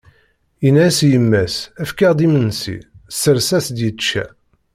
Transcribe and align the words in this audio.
Yenna-as 0.63 0.97
i 1.05 1.07
yemma-s: 1.11 1.55
Efk-as-d 1.81 2.19
imensi, 2.27 2.77
tesres-as-d 3.11 3.77
yečča. 3.83 4.25